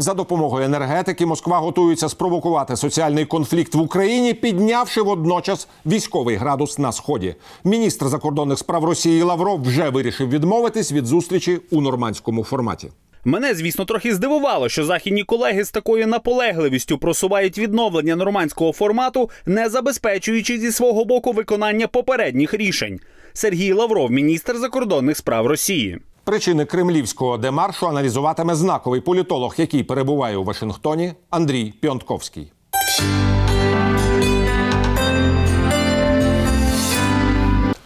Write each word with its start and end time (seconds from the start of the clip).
За 0.00 0.14
допомогою 0.14 0.64
енергетики 0.64 1.26
Москва 1.26 1.58
готується 1.58 2.08
спровокувати 2.08 2.76
соціальний 2.76 3.24
конфлікт 3.24 3.74
в 3.74 3.80
Україні, 3.80 4.34
піднявши 4.34 5.02
водночас 5.02 5.68
військовий 5.86 6.36
градус 6.36 6.78
на 6.78 6.92
сході. 6.92 7.34
Міністр 7.64 8.08
закордонних 8.08 8.58
справ 8.58 8.84
Росії 8.84 9.22
Лавров 9.22 9.62
вже 9.62 9.90
вирішив 9.90 10.28
відмовитись 10.28 10.92
від 10.92 11.06
зустрічі 11.06 11.60
у 11.70 11.80
нормандському 11.80 12.44
форматі. 12.44 12.88
Мене, 13.24 13.54
звісно, 13.54 13.84
трохи 13.84 14.14
здивувало, 14.14 14.68
що 14.68 14.84
західні 14.84 15.22
колеги 15.24 15.64
з 15.64 15.70
такою 15.70 16.06
наполегливістю 16.06 16.98
просувають 16.98 17.58
відновлення 17.58 18.16
нормандського 18.16 18.72
формату, 18.72 19.30
не 19.46 19.68
забезпечуючи 19.68 20.58
зі 20.58 20.72
свого 20.72 21.04
боку 21.04 21.32
виконання 21.32 21.86
попередніх 21.86 22.54
рішень. 22.54 23.00
Сергій 23.32 23.72
Лавров, 23.72 24.10
міністр 24.10 24.56
закордонних 24.56 25.16
справ 25.16 25.46
Росії. 25.46 25.98
Причини 26.29 26.65
кремлівського 26.65 27.37
демаршу 27.37 27.87
аналізуватиме 27.87 28.55
знаковий 28.55 29.01
політолог, 29.01 29.55
який 29.57 29.83
перебуває 29.83 30.37
у 30.37 30.43
Вашингтоні, 30.43 31.13
Андрій 31.29 31.73
Піонтковський. 31.81 32.51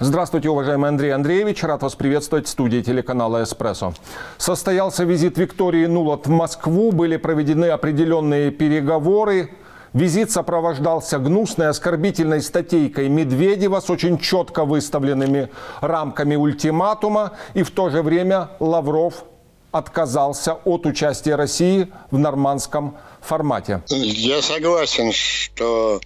Здравствуйте, 0.02 0.48
уважаемый 0.48 0.88
Андрей 0.88 1.12
Андреевич. 1.12 1.64
Рад 1.64 1.82
вас 1.84 1.96
приветствовать 1.96 2.48
в 2.48 2.50
студии 2.50 2.82
телеканала 2.82 3.44
«Эспрессо». 3.44 3.94
Состоялся 4.38 5.04
визит 5.04 5.38
Виктории 5.38 5.86
Нулот 5.88 6.26
в 6.26 6.30
Москву. 6.30 6.92
Были 6.92 7.18
проведены 7.18 7.66
определенные 7.66 8.50
переговоры. 8.50 9.50
Визит 9.95 10.33
сопровождался 10.33 11.21
гнусной, 11.21 11.69
оскорбительной 11.69 12.43
статейкой 12.43 13.09
Медведева 13.09 13.79
с 13.79 13.89
очень 13.89 14.19
четко 14.19 14.65
выставленными 14.65 15.51
рамками 15.81 16.35
ультиматума. 16.35 17.37
И 17.55 17.63
в 17.63 17.71
то 17.71 17.91
же 17.91 18.03
время 18.03 18.51
Лавров 18.59 19.25
отказался 19.71 20.55
от 20.55 20.85
участия 20.87 21.37
России 21.37 21.93
в 22.11 22.19
нормандском 22.19 22.99
формате. 23.21 23.85
Я 23.89 24.43
согласен, 24.43 25.13
что 25.13 26.01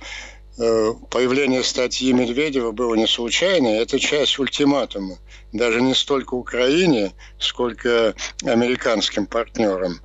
э, 0.58 0.92
появление 1.10 1.64
статьи 1.64 2.12
Медведева 2.12 2.72
было 2.72 2.94
не 2.94 3.06
случайно. 3.06 3.68
Это 3.68 3.98
часть 3.98 4.38
ультиматума. 4.38 5.16
Даже 5.54 5.80
не 5.80 5.94
столько 5.94 6.34
Украине, 6.34 7.12
сколько 7.38 8.12
американским 8.44 9.24
партнерам. 9.24 10.00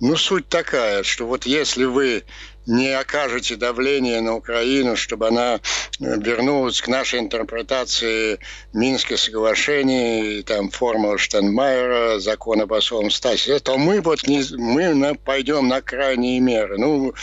Ну, 0.00 0.16
суть 0.16 0.48
такая, 0.48 1.04
что 1.04 1.26
вот 1.26 1.44
если 1.44 1.84
вы 1.84 2.24
не 2.68 2.90
окажете 2.90 3.56
давление 3.56 4.20
на 4.20 4.36
Украину, 4.36 4.94
чтобы 4.94 5.28
она 5.28 5.54
э, 5.54 5.58
вернулась 5.98 6.80
к 6.80 6.88
нашей 6.88 7.18
интерпретации 7.18 8.38
Минских 8.72 9.18
соглашений, 9.18 10.42
там, 10.42 10.70
формула 10.70 11.18
Штенмайера, 11.18 12.18
закон 12.18 12.60
об 12.60 12.72
особом 12.72 13.10
статусе, 13.10 13.58
то 13.58 13.78
мы 13.78 14.00
вот 14.02 14.28
не, 14.28 14.44
мы 14.56 14.94
на, 14.94 15.14
пойдем 15.14 15.66
на 15.66 15.80
крайние 15.80 16.40
меры. 16.40 16.78
Ну, 16.78 17.14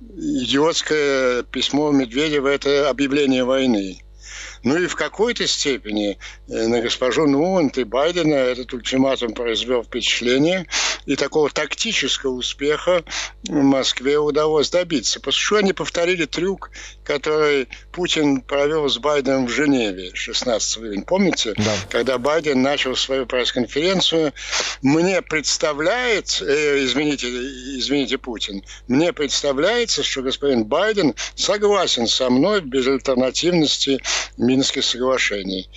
идиотское 0.00 1.42
письмо 1.42 1.90
Медведева– 1.90 2.48
это 2.48 2.88
объявление 2.88 3.44
войны. 3.44 4.00
Ну 4.64 4.76
и 4.76 4.86
в 4.86 4.94
какой-то 4.94 5.46
степени 5.46 6.18
э, 6.48 6.66
на 6.68 6.80
госпожу 6.80 7.26
Нуант 7.26 7.78
и 7.78 7.84
Байдена 7.84 8.34
этот 8.34 8.72
ультиматум 8.72 9.32
произвел 9.32 9.82
впечатление, 9.82 10.66
и 11.06 11.16
такого 11.16 11.50
тактического 11.50 12.32
успеха 12.32 13.04
Москве 13.48 14.18
удалось 14.18 14.70
добиться. 14.70 15.18
Потому 15.20 15.32
что 15.32 15.56
они 15.56 15.72
повторили 15.72 16.26
трюк, 16.26 16.70
который 17.04 17.68
Путин 17.92 18.40
провел 18.42 18.88
с 18.88 18.98
Байденом 18.98 19.46
в 19.46 19.50
Женеве 19.50 20.14
16 20.14 20.78
июня. 20.78 21.02
Помните? 21.02 21.54
Да. 21.56 21.74
Когда 21.90 22.18
Байден 22.18 22.62
начал 22.62 22.96
свою 22.96 23.26
пресс-конференцию, 23.26 24.32
мне 24.82 25.22
представляется, 25.22 26.44
э, 26.44 26.84
извините, 26.84 27.28
извините, 27.28 28.18
Путин, 28.18 28.62
мне 28.88 29.12
представляется, 29.12 30.02
что 30.02 30.22
господин 30.22 30.64
Байден 30.64 31.14
согласен 31.34 32.06
со 32.06 32.30
мной 32.30 32.60
в 32.60 32.66
безальтернативности 32.66 34.00
Минских 34.36 34.84
соглашений. 34.84 35.68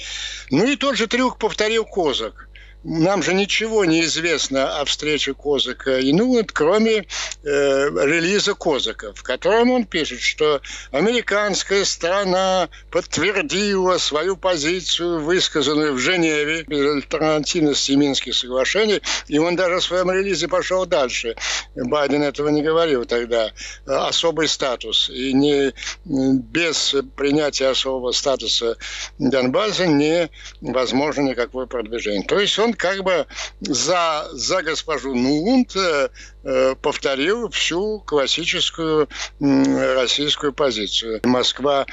Ну 0.51 0.65
и 0.65 0.75
тот 0.75 0.95
же 0.95 1.07
трюк 1.07 1.37
повторил 1.37 1.85
Козак. 1.85 2.44
Нам 2.87 3.23
же 3.23 3.33
ничего 3.33 3.83
не 3.83 4.03
известно 4.03 4.79
о 4.79 4.85
встрече 4.85 5.33
Козака 5.33 5.97
и 5.97 6.13
Нуланд, 6.13 6.51
кроме 6.51 6.97
э, 6.97 7.03
релиза 7.43 8.53
Козака, 8.53 9.11
в 9.13 9.23
котором 9.23 9.71
он 9.71 9.85
пишет, 9.85 10.21
что 10.21 10.61
американская 10.91 11.83
страна 11.83 12.69
подтвердила 12.91 13.97
свою 13.97 14.37
позицию, 14.37 15.19
высказанную 15.21 15.93
в 15.93 15.97
Женеве, 15.97 16.61
без 16.67 16.85
альтернативности 16.85 17.93
Минских 17.93 18.35
соглашений, 18.35 19.01
и 19.27 19.39
он 19.39 19.55
даже 19.55 19.77
в 19.77 19.83
своем 19.83 20.11
релизе 20.11 20.47
пошел 20.47 20.85
дальше. 20.85 21.35
Байден 21.75 22.21
этого 22.21 22.49
не 22.49 22.61
говорил 22.61 23.05
тогда. 23.05 23.49
Особый 23.87 24.47
статус. 24.47 25.09
И 25.09 25.33
не 25.33 25.73
без 26.05 26.95
принятия 27.15 27.69
особого 27.69 28.11
статуса 28.11 28.77
Донбасса 29.17 29.87
невозможно 29.87 31.21
никакое 31.21 31.65
продвижение. 31.65 32.27
То 32.27 32.39
есть 32.39 32.59
он 32.59 32.74
как 32.75 33.03
бы 33.03 33.27
за, 33.61 34.27
за 34.31 34.61
госпожу 34.61 35.15
Нулунд 35.15 35.75
э, 35.75 36.09
э, 36.43 36.75
повторил 36.81 37.49
всю 37.49 37.99
классическую 38.01 39.09
российскую 39.39 40.53
позицию. 40.53 41.21
Москва 41.23 41.85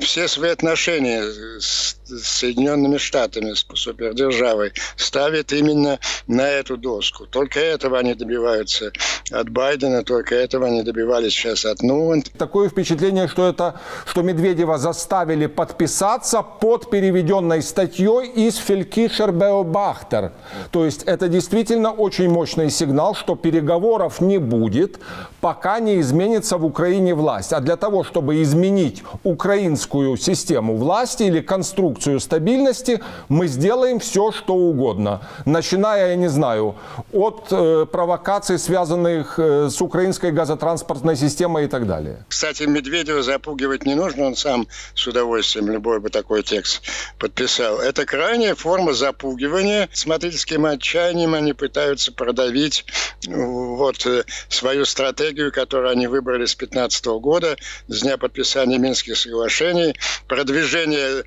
все 0.00 0.28
свои 0.28 0.50
отношения 0.50 1.22
с 1.60 1.96
Соединенными 2.06 2.98
Штатами, 2.98 3.54
с 3.54 3.64
супердержавой, 3.74 4.72
ставит 4.96 5.52
именно 5.52 5.98
на 6.26 6.48
эту 6.48 6.76
доску. 6.76 7.26
Только 7.26 7.60
этого 7.60 7.98
они 7.98 8.14
добиваются 8.14 8.92
от 9.30 9.48
Байдена, 9.48 10.04
только 10.04 10.34
этого 10.34 10.66
они 10.66 10.82
добивались 10.82 11.32
сейчас 11.32 11.64
от 11.64 11.82
Нуланд. 11.82 12.30
Такое 12.36 12.68
впечатление, 12.68 13.26
что 13.26 13.48
это, 13.48 13.80
что 14.06 14.22
Медведева 14.22 14.76
заставили 14.78 15.46
подписаться 15.46 16.42
под 16.42 16.90
переведенной 16.90 17.62
статьей 17.62 18.28
из 18.28 18.56
Фелькишер 18.56 19.32
Беобахтер. 19.32 20.32
То 20.70 20.84
есть 20.84 21.04
это 21.04 21.28
действительно 21.28 21.90
очень 21.90 22.28
мощный 22.28 22.70
сигнал, 22.70 23.14
что 23.14 23.34
переговоров 23.34 24.20
не 24.20 24.38
будет, 24.38 24.98
пока 25.40 25.80
не 25.80 26.00
изменится 26.00 26.58
в 26.58 26.64
Украине 26.66 27.14
власть. 27.14 27.52
А 27.52 27.60
для 27.60 27.76
того, 27.76 28.04
чтобы 28.04 28.42
изменить 28.42 29.02
украинскую 29.22 30.16
систему 30.16 30.76
власти 30.76 31.24
или 31.24 31.40
конструкцию 31.40 31.93
стабильности, 32.18 33.00
мы 33.28 33.46
сделаем 33.48 33.98
все, 33.98 34.32
что 34.32 34.54
угодно. 34.54 35.20
Начиная, 35.44 36.10
я 36.10 36.16
не 36.16 36.28
знаю, 36.28 36.76
от 37.12 37.48
э, 37.50 37.86
провокаций, 37.90 38.58
связанных 38.58 39.38
э, 39.38 39.68
с 39.70 39.80
украинской 39.80 40.30
газотранспортной 40.30 41.16
системой 41.16 41.64
и 41.64 41.68
так 41.68 41.86
далее. 41.86 42.24
Кстати, 42.28 42.64
Медведева 42.64 43.22
запугивать 43.22 43.86
не 43.86 43.94
нужно, 43.94 44.26
он 44.26 44.36
сам 44.36 44.66
с 44.94 45.06
удовольствием 45.06 45.70
любой 45.70 46.00
бы 46.00 46.10
такой 46.10 46.42
текст 46.42 46.82
подписал. 47.18 47.80
Это 47.80 48.04
крайняя 48.04 48.54
форма 48.54 48.92
запугивания. 48.94 49.88
Смотрите, 49.92 50.38
с 50.38 50.44
каким 50.44 50.66
отчаянием 50.66 51.34
они 51.34 51.52
пытаются 51.52 52.12
продавить 52.12 52.84
вот 53.26 54.06
э, 54.06 54.24
свою 54.48 54.84
стратегию, 54.84 55.52
которую 55.52 55.90
они 55.90 56.06
выбрали 56.06 56.44
с 56.44 56.54
2015 56.54 57.06
года, 57.06 57.56
с 57.88 58.00
дня 58.02 58.16
подписания 58.18 58.78
Минских 58.78 59.16
соглашений. 59.16 59.94
Продвижение 60.28 61.24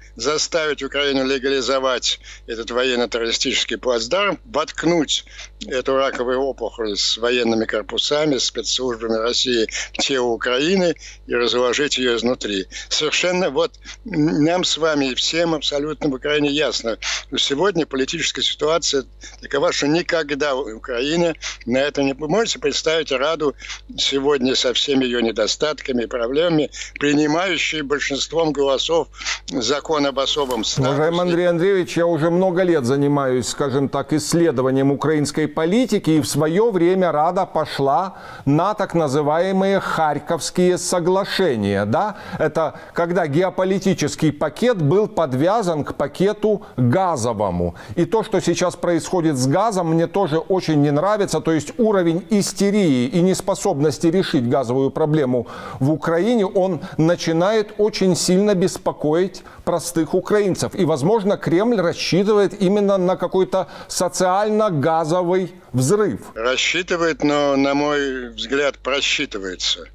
заставить 0.58 0.82
Украину 0.82 1.24
легализовать 1.24 2.20
этот 2.48 2.72
военно-террористический 2.72 3.78
плацдарм, 3.78 4.40
воткнуть 4.46 5.24
эту 5.68 5.96
раковую 5.96 6.40
опухоль 6.40 6.98
с 6.98 7.18
военными 7.18 7.66
корпусами, 7.66 8.40
спецслужбами 8.40 9.18
России 9.18 9.68
в 9.94 9.98
тело 9.98 10.30
Украины 10.30 10.96
и 11.28 11.36
разложить 11.36 12.00
ее 12.00 12.16
изнутри. 12.16 12.66
Совершенно 12.90 13.52
вот 13.52 13.74
нам 14.04 14.64
с 14.64 14.78
вами 14.78 15.12
и 15.12 15.16
всем 15.16 15.54
абсолютно 15.54 16.10
в 16.10 16.16
Украине 16.16 16.50
ясно, 16.50 16.98
что 17.28 17.38
сегодня 17.38 17.86
политическая 17.86 18.42
ситуация 18.42 19.06
такова, 19.40 19.72
что 19.72 19.86
никогда 19.86 20.56
Украина 20.56 21.36
на 21.68 21.78
это 21.78 22.02
не... 22.02 22.14
Вы 22.14 22.30
можете 22.30 22.58
представить 22.58 23.12
Раду 23.12 23.56
сегодня 23.96 24.56
со 24.56 24.74
всеми 24.74 25.06
ее 25.06 25.22
недостатками 25.22 26.04
и 26.04 26.08
проблемами, 26.08 26.72
принимающей 27.00 27.82
большинством 27.82 28.54
голосов 28.54 29.10
закон 29.50 30.08
об 30.08 30.18
особом 30.18 30.47
статусе. 30.48 30.82
Уважаемый 30.82 31.22
Андрей 31.22 31.50
Андреевич, 31.50 31.98
я 31.98 32.06
уже 32.06 32.30
много 32.30 32.64
лет 32.64 32.86
занимаюсь, 32.86 33.48
скажем 33.48 33.90
так, 33.90 34.14
исследованием 34.14 34.92
украинской 34.92 35.48
политики, 35.48 36.12
и 36.12 36.22
в 36.22 36.28
свое 36.28 36.72
время 36.72 37.12
Рада 37.12 37.46
пошла 37.46 38.16
на 38.46 38.74
так 38.74 38.94
называемые 38.94 39.80
Харьковские 39.80 40.78
соглашения. 40.78 41.86
Да? 41.86 42.18
Это 42.40 42.76
когда 42.94 43.28
геополитический 43.28 44.32
пакет 44.32 44.82
был 44.82 45.08
подвязан 45.08 45.84
к 45.84 45.96
пакету 45.96 46.62
газовому. 46.78 47.76
И 47.96 48.06
то, 48.06 48.24
что 48.24 48.40
сейчас 48.42 48.76
происходит 48.76 49.38
с 49.38 49.48
газом, 49.48 49.94
мне 49.94 50.08
тоже 50.08 50.38
очень 50.38 50.82
не 50.82 50.92
нравится. 50.92 51.42
То 51.42 51.52
есть 51.52 51.74
уровень 51.78 52.26
истерии 52.30 53.06
и 53.08 53.22
неспособности 53.22 54.08
решить 54.08 54.50
газовую 54.50 54.92
проблему 54.92 55.48
в 55.80 55.92
Украине, 55.92 56.46
он 56.46 56.80
начинает 56.98 57.74
очень 57.78 58.16
сильно 58.16 58.56
беспокоить 58.56 59.44
простых 59.64 60.14
украинцев. 60.14 60.37
И, 60.40 60.86
возможно, 60.86 61.38
Кремль 61.38 61.80
рассчитывает 61.80 62.60
именно 62.62 62.98
на 62.98 63.16
какой-то 63.16 63.68
социально-газовый 63.88 65.54
взрыв. 65.74 66.22
Рассчитывает, 66.36 67.24
но, 67.24 67.56
на 67.56 67.74
мой 67.74 68.30
взгляд, 68.30 68.78
просчитывается. 68.80 69.88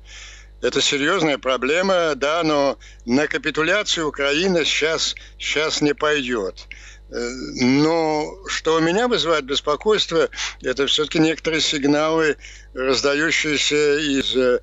Это 0.63 0.81
серьезная 0.81 1.39
проблема, 1.39 2.15
да, 2.15 2.43
но 2.45 2.79
на 3.05 3.27
капитуляцию 3.27 4.09
Украина 4.09 4.65
сейчас, 4.65 5.17
сейчас 5.37 5.81
не 5.81 5.93
пойдет. 5.93 6.69
Э, 7.11 7.29
но 7.61 8.27
что 8.47 8.77
у 8.77 8.81
меня 8.81 9.09
вызывает 9.09 9.45
беспокойство, 9.45 10.29
это 10.63 10.87
все-таки 10.87 11.19
некоторые 11.19 11.61
сигналы, 11.61 12.37
раздающиеся 12.75 13.99
из 13.99 14.37
э, 14.37 14.61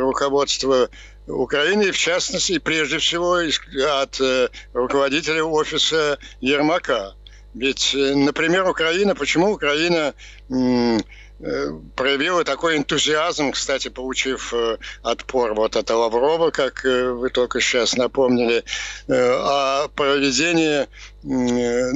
руководства 0.00 0.90
Украины, 1.26 1.90
в 1.92 1.98
частности, 1.98 2.52
и 2.52 2.58
прежде 2.58 2.98
всего 2.98 3.34
от 3.34 4.20
э, 4.20 4.48
руководителя 4.72 5.44
офиса 5.44 6.18
Ермака. 6.40 7.14
Ведь, 7.54 7.94
например, 7.94 8.68
Украина, 8.68 9.14
почему 9.14 9.52
Украина 9.52 10.14
Э, 10.48 10.98
проявила 11.38 12.44
такой 12.44 12.78
энтузиазм, 12.78 13.52
кстати, 13.52 13.88
получив 13.88 14.54
э, 14.54 14.78
отпор 15.02 15.54
вот 15.54 15.76
от 15.76 15.90
Лаврова, 15.90 16.50
как 16.50 16.84
э, 16.86 17.10
вы 17.10 17.28
только 17.28 17.60
сейчас 17.60 17.94
напомнили, 17.96 18.64
о 19.08 19.88
проведении 19.88 20.86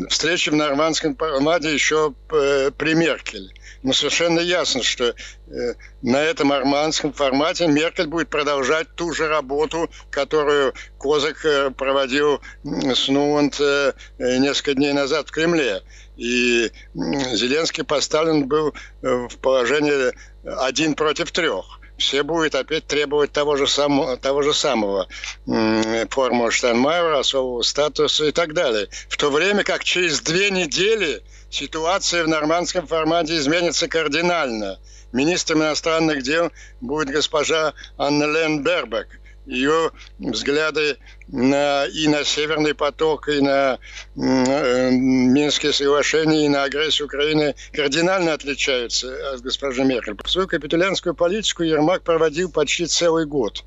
встречи 0.09 0.51
в 0.51 0.55
нормандском 0.55 1.17
формате 1.17 1.73
еще 1.73 2.13
при 2.29 2.95
Меркель. 2.95 3.55
Но 3.83 3.93
совершенно 3.93 4.41
ясно, 4.41 4.83
что 4.83 5.15
на 6.03 6.23
этом 6.23 6.53
арманском 6.53 7.13
формате 7.13 7.67
Меркель 7.67 8.09
будет 8.09 8.29
продолжать 8.29 8.95
ту 8.95 9.13
же 9.13 9.29
работу, 9.29 9.89
которую 10.11 10.75
Козак 10.99 11.47
проводил 11.77 12.41
с 12.65 13.09
Нуант 13.09 13.61
несколько 14.19 14.75
дней 14.75 14.93
назад 14.93 15.29
в 15.29 15.33
Кремле. 15.33 15.83
И 16.17 16.71
Зеленский 16.95 17.85
поставлен 17.85 18.47
был 18.47 18.75
э, 19.03 19.29
в 19.29 19.39
положение 19.39 20.13
один 20.45 20.95
против 20.95 21.31
трех 21.33 21.81
все 22.01 22.23
будет 22.23 22.55
опять 22.55 22.87
требовать 22.87 23.31
того 23.33 23.57
же 23.57 23.67
самого, 23.69 24.17
того 24.17 24.43
же 24.43 24.55
самого 24.55 25.07
форму 26.11 26.51
Штайнмайера, 26.51 27.21
особого 27.21 27.63
статуса 27.63 28.27
и 28.27 28.33
так 28.33 28.55
далее. 28.55 28.89
В 29.09 29.17
то 29.17 29.31
время 29.31 29.63
как 29.63 29.85
через 29.85 30.21
две 30.21 30.51
недели 30.51 31.23
ситуация 31.51 32.25
в 32.25 32.29
нормандском 32.29 32.87
формате 32.87 33.37
изменится 33.37 33.87
кардинально. 33.87 34.79
Министром 35.13 35.61
иностранных 35.61 36.23
дел 36.23 36.51
будет 36.81 37.11
госпожа 37.11 37.75
Анна 37.99 38.25
Лен 38.25 38.63
Бербек 38.63 39.21
ее 39.47 39.91
взгляды 40.19 40.99
на, 41.29 41.87
и 41.87 42.09
на 42.09 42.25
Северный 42.25 42.75
поток, 42.75 43.29
и 43.29 43.41
на 43.41 43.79
э, 44.17 44.91
Минские 44.91 45.73
соглашения, 45.73 46.47
и 46.47 46.49
на 46.49 46.65
агрессию 46.65 47.07
Украины 47.07 47.55
кардинально 47.73 48.35
отличаются 48.35 49.33
от 49.33 49.41
госпожи 49.41 49.85
Меркель. 49.85 50.17
Свою 50.27 50.49
капитулянскую 50.49 51.15
политику 51.15 51.63
Ермак 51.63 52.03
проводил 52.03 52.51
почти 52.51 52.87
целый 52.87 53.27
год, 53.27 53.65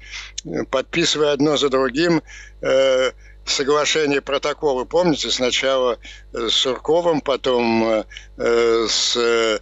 подписывая 0.69 1.33
одно 1.33 1.57
за 1.57 1.69
другим 1.69 2.21
э, 2.61 3.11
соглашения, 3.45 4.21
протоколы, 4.21 4.85
помните, 4.85 5.29
сначала 5.29 5.99
э, 6.33 6.47
с 6.49 6.53
Сурковым, 6.53 7.21
потом 7.21 7.83
э, 7.83 8.03
э, 8.37 8.87
с 8.87 9.61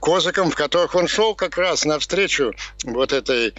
Козыком, 0.00 0.50
в 0.50 0.54
которых 0.54 0.94
он 0.94 1.08
шел 1.08 1.34
как 1.34 1.58
раз 1.58 1.84
навстречу 1.84 2.54
вот 2.84 3.12
этой 3.12 3.52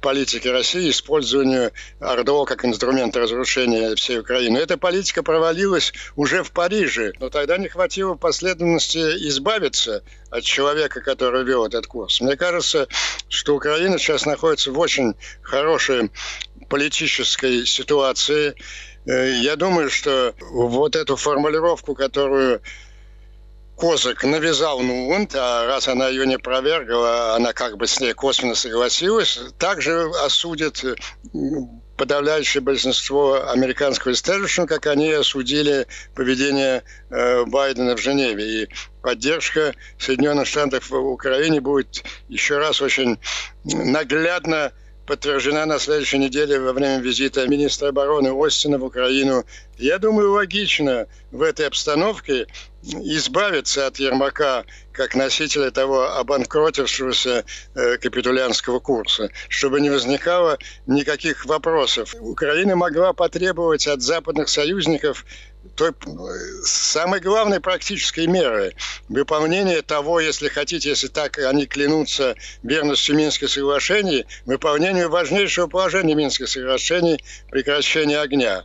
политике 0.00 0.50
России, 0.50 0.88
использованию 0.88 1.72
ОРДО 2.00 2.46
как 2.46 2.64
инструмента 2.64 3.20
разрушения 3.20 3.94
всей 3.94 4.20
Украины. 4.20 4.56
Эта 4.56 4.78
политика 4.78 5.22
провалилась 5.22 5.92
уже 6.16 6.42
в 6.42 6.52
Париже, 6.52 7.12
но 7.20 7.28
тогда 7.28 7.58
не 7.58 7.68
хватило 7.68 8.14
последовательности 8.14 8.96
избавиться 9.28 10.02
от 10.30 10.42
человека, 10.42 11.02
который 11.02 11.44
вел 11.44 11.66
этот 11.66 11.86
курс. 11.86 12.22
Мне 12.22 12.36
кажется, 12.36 12.88
что 13.28 13.54
Украина 13.54 13.98
сейчас 13.98 14.24
находится 14.24 14.72
в 14.72 14.78
очень 14.78 15.14
хорошей 15.42 16.10
политической 16.72 17.66
ситуации, 17.66 18.54
я 19.04 19.56
думаю, 19.56 19.90
что 19.90 20.34
вот 20.40 20.96
эту 20.96 21.16
формулировку, 21.16 21.94
которую 21.94 22.62
Козак 23.76 24.22
навязал 24.22 24.80
Нуунт, 24.80 25.34
а 25.34 25.66
раз 25.66 25.88
она 25.88 26.08
ее 26.08 26.26
не 26.26 26.38
провергла, 26.38 27.34
она 27.34 27.52
как 27.52 27.78
бы 27.78 27.86
с 27.86 27.98
ней 28.00 28.12
косвенно 28.12 28.54
согласилась, 28.54 29.40
также 29.58 30.10
осудит 30.24 30.84
подавляющее 31.96 32.60
большинство 32.60 33.48
американского 33.50 34.12
истеблишмента, 34.12 34.74
как 34.74 34.86
они 34.86 35.10
осудили 35.12 35.86
поведение 36.14 36.84
э, 37.10 37.44
Байдена 37.44 37.96
в 37.96 38.00
Женеве. 38.00 38.62
И 38.62 38.68
поддержка 39.02 39.74
Соединенных 39.98 40.46
Штатов 40.46 40.90
в 40.90 40.96
Украине 40.96 41.60
будет 41.60 42.04
еще 42.28 42.58
раз 42.58 42.82
очень 42.82 43.18
наглядно 43.64 44.72
подтверждена 45.06 45.66
на 45.66 45.78
следующей 45.78 46.18
неделе 46.18 46.58
во 46.60 46.72
время 46.72 47.02
визита 47.02 47.46
министра 47.46 47.88
обороны 47.88 48.30
Остина 48.32 48.78
в 48.78 48.84
Украину. 48.84 49.44
Я 49.78 49.98
думаю, 49.98 50.32
логично 50.32 51.06
в 51.30 51.42
этой 51.42 51.66
обстановке 51.66 52.46
избавиться 52.82 53.86
от 53.86 53.98
Ермака 53.98 54.64
как 54.92 55.14
носителя 55.14 55.70
того 55.70 56.16
обанкротившегося 56.18 57.44
э, 57.74 57.96
капитулянского 57.98 58.78
курса, 58.80 59.30
чтобы 59.48 59.80
не 59.80 59.90
возникало 59.90 60.58
никаких 60.86 61.46
вопросов. 61.46 62.14
Украина 62.20 62.76
могла 62.76 63.12
потребовать 63.12 63.86
от 63.86 64.02
западных 64.02 64.48
союзников 64.48 65.24
той 65.74 65.92
самой 66.64 67.20
главной 67.20 67.60
практической 67.60 68.26
меры 68.26 68.74
выполнение 69.08 69.82
того, 69.82 70.20
если 70.20 70.48
хотите, 70.48 70.90
если 70.90 71.08
так 71.08 71.38
они 71.38 71.66
клянутся 71.66 72.36
верностью 72.62 73.16
Минских 73.16 73.48
соглашений, 73.50 74.26
выполнению 74.46 75.10
важнейшего 75.10 75.66
положения 75.66 76.14
Минских 76.14 76.48
соглашений 76.48 77.22
прекращения 77.50 78.20
огня. 78.20 78.62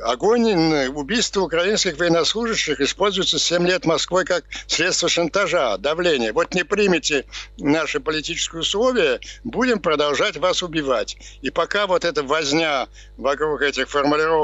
Огонь, 0.00 0.50
убийство 0.88 1.42
украинских 1.42 1.98
военнослужащих 1.98 2.80
используется 2.80 3.38
7 3.38 3.66
лет 3.66 3.84
Москвой 3.84 4.24
как 4.24 4.44
средство 4.66 5.06
шантажа, 5.06 5.76
давления. 5.76 6.32
Вот 6.32 6.54
не 6.54 6.64
примете 6.64 7.26
наши 7.58 8.00
политические 8.00 8.62
условия, 8.62 9.20
будем 9.44 9.80
продолжать 9.80 10.38
вас 10.38 10.62
убивать. 10.62 11.18
И 11.42 11.50
пока 11.50 11.86
вот 11.86 12.06
эта 12.06 12.22
возня 12.22 12.88
вокруг 13.18 13.60
этих 13.60 13.90
формулировок 13.90 14.40